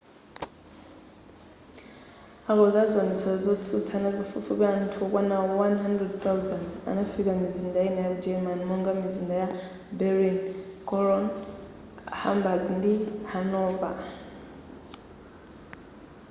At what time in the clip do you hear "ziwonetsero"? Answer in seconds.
2.91-3.37